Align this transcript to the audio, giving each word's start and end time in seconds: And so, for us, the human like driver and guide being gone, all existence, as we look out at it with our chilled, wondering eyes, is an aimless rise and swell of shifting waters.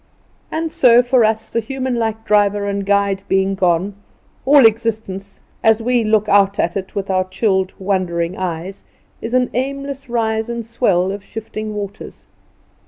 And 0.51 0.71
so, 0.71 1.03
for 1.03 1.23
us, 1.23 1.47
the 1.47 1.59
human 1.59 1.93
like 1.93 2.25
driver 2.25 2.67
and 2.67 2.83
guide 2.87 3.21
being 3.27 3.53
gone, 3.53 3.93
all 4.47 4.65
existence, 4.65 5.41
as 5.63 5.79
we 5.79 6.03
look 6.03 6.27
out 6.27 6.57
at 6.57 6.75
it 6.75 6.95
with 6.95 7.11
our 7.11 7.25
chilled, 7.29 7.75
wondering 7.77 8.35
eyes, 8.35 8.83
is 9.21 9.35
an 9.35 9.51
aimless 9.53 10.09
rise 10.09 10.49
and 10.49 10.65
swell 10.65 11.11
of 11.11 11.23
shifting 11.23 11.75
waters. 11.75 12.25